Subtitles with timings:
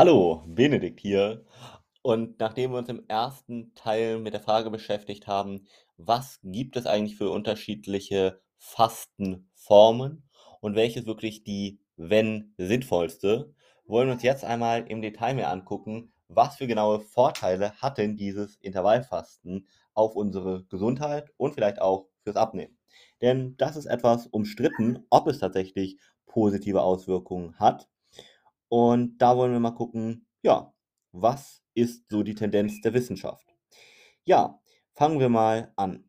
[0.00, 1.44] Hallo, Benedikt hier.
[2.02, 6.86] Und nachdem wir uns im ersten Teil mit der Frage beschäftigt haben, was gibt es
[6.86, 10.22] eigentlich für unterschiedliche Fastenformen
[10.60, 13.52] und welches wirklich die, wenn sinnvollste,
[13.86, 18.16] wollen wir uns jetzt einmal im Detail mehr angucken, was für genaue Vorteile hat denn
[18.16, 22.78] dieses Intervallfasten auf unsere Gesundheit und vielleicht auch fürs Abnehmen.
[23.20, 27.88] Denn das ist etwas umstritten, ob es tatsächlich positive Auswirkungen hat.
[28.68, 30.72] Und da wollen wir mal gucken, ja,
[31.12, 33.46] was ist so die Tendenz der Wissenschaft?
[34.24, 34.60] Ja,
[34.94, 36.04] fangen wir mal an.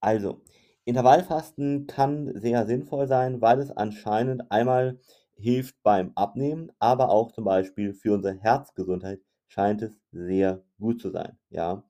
[0.00, 0.42] Also,
[0.84, 5.00] Intervallfasten kann sehr sinnvoll sein, weil es anscheinend einmal
[5.34, 11.10] hilft beim Abnehmen, aber auch zum Beispiel für unsere Herzgesundheit scheint es sehr gut zu
[11.10, 11.84] sein, ja.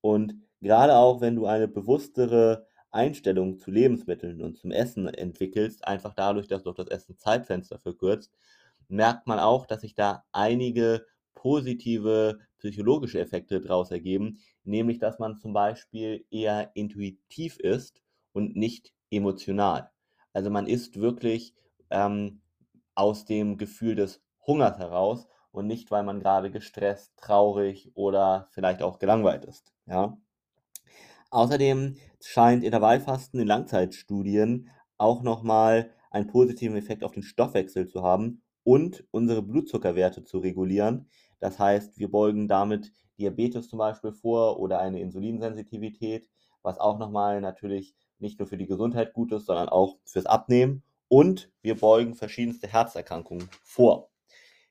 [0.00, 6.14] Und gerade auch, wenn du eine bewusstere Einstellung zu Lebensmitteln und zum Essen entwickelst, einfach
[6.14, 8.32] dadurch, dass du das Essen-Zeitfenster verkürzt,
[8.88, 15.38] merkt man auch, dass sich da einige positive psychologische Effekte daraus ergeben, nämlich dass man
[15.38, 18.02] zum Beispiel eher intuitiv ist
[18.32, 19.90] und nicht emotional.
[20.32, 21.54] Also man isst wirklich
[21.90, 22.40] ähm,
[22.94, 28.82] aus dem Gefühl des Hungers heraus und nicht, weil man gerade gestresst, traurig oder vielleicht
[28.82, 29.72] auch gelangweilt ist.
[29.86, 30.18] Ja?
[31.30, 38.42] Außerdem scheint Intervallfasten in Langzeitstudien auch nochmal einen positiven Effekt auf den Stoffwechsel zu haben
[38.66, 41.08] und unsere Blutzuckerwerte zu regulieren.
[41.38, 46.28] Das heißt, wir beugen damit Diabetes zum Beispiel vor oder eine Insulinsensitivität,
[46.62, 50.82] was auch nochmal natürlich nicht nur für die Gesundheit gut ist, sondern auch fürs Abnehmen.
[51.06, 54.10] Und wir beugen verschiedenste Herzerkrankungen vor.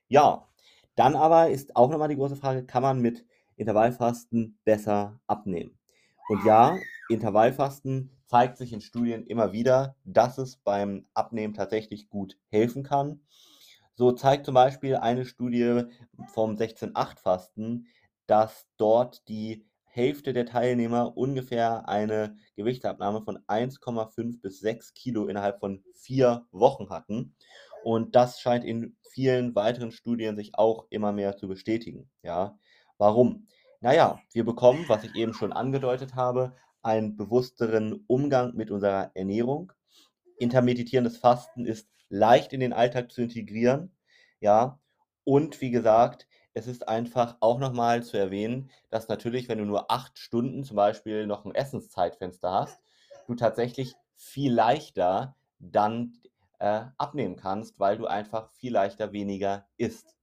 [0.08, 0.46] Ja,
[0.94, 3.24] dann aber ist auch nochmal die große Frage, kann man mit
[3.56, 5.78] Intervallfasten besser abnehmen?
[6.28, 6.76] Und ja,
[7.08, 13.22] Intervallfasten zeigt sich in Studien immer wieder, dass es beim Abnehmen tatsächlich gut helfen kann.
[13.98, 15.84] So zeigt zum Beispiel eine Studie
[16.28, 17.86] vom 16-8-Fasten,
[18.26, 25.60] dass dort die Hälfte der Teilnehmer ungefähr eine Gewichtsabnahme von 1,5 bis 6 Kilo innerhalb
[25.60, 27.34] von vier Wochen hatten.
[27.84, 32.10] Und das scheint in vielen weiteren Studien sich auch immer mehr zu bestätigen.
[32.22, 32.58] Ja,
[32.98, 33.48] warum?
[33.80, 39.72] Naja, wir bekommen, was ich eben schon angedeutet habe, einen bewussteren Umgang mit unserer Ernährung.
[40.38, 43.94] Intermittierendes Fasten ist leicht in den Alltag zu integrieren.
[44.40, 44.78] Ja,
[45.24, 49.90] und wie gesagt, es ist einfach auch nochmal zu erwähnen, dass natürlich, wenn du nur
[49.90, 52.80] acht Stunden zum Beispiel noch ein Essenszeitfenster hast,
[53.26, 56.14] du tatsächlich viel leichter dann
[56.58, 60.16] äh, abnehmen kannst, weil du einfach viel leichter weniger isst.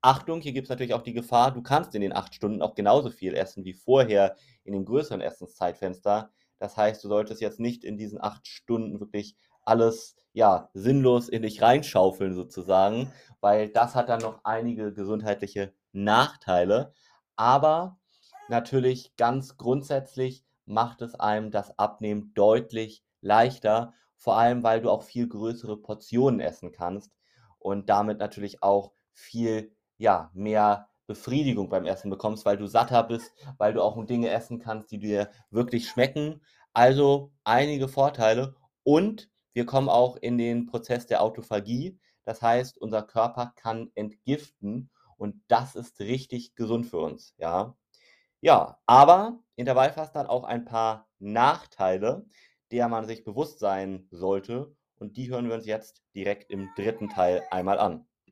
[0.00, 2.74] Achtung, hier gibt es natürlich auch die Gefahr, du kannst in den acht Stunden auch
[2.74, 6.30] genauso viel essen wie vorher in dem größeren Essenszeitfenster.
[6.58, 11.40] Das heißt, du solltest jetzt nicht in diesen acht Stunden wirklich alles ja, sinnlos in
[11.40, 13.10] dich reinschaufeln sozusagen,
[13.40, 16.92] weil das hat dann noch einige gesundheitliche Nachteile.
[17.36, 17.98] Aber
[18.50, 25.04] natürlich ganz grundsätzlich macht es einem das Abnehmen deutlich leichter, vor allem weil du auch
[25.04, 27.12] viel größere Portionen essen kannst
[27.58, 33.32] und damit natürlich auch viel ja, mehr Befriedigung beim Essen bekommst, weil du satter bist,
[33.56, 36.42] weil du auch Dinge essen kannst, die dir wirklich schmecken.
[36.74, 41.98] Also einige Vorteile und wir kommen auch in den Prozess der Autophagie.
[42.24, 47.74] Das heißt, unser Körper kann entgiften und das ist richtig gesund für uns, ja.
[48.42, 52.26] Ja, aber Intervallfasten hat auch ein paar Nachteile,
[52.70, 57.08] der man sich bewusst sein sollte und die hören wir uns jetzt direkt im dritten
[57.08, 58.06] Teil einmal an.